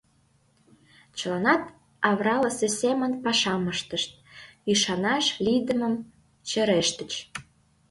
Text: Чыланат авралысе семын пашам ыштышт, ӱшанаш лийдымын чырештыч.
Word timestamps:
Чыланат 1.17 1.63
авралысе 2.09 2.67
семын 2.79 3.11
пашам 3.23 3.63
ыштышт, 3.73 4.11
ӱшанаш 4.71 5.25
лийдымын 5.45 5.93
чырештыч. 6.49 7.11